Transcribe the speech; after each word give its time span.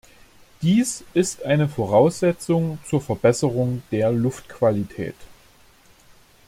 Dies 0.63 1.03
ist 1.13 1.43
eine 1.43 1.69
Voraussetzung 1.69 2.79
zur 2.87 3.01
Verbesserung 3.01 3.83
der 3.91 4.11
Luftqualität. 4.11 5.13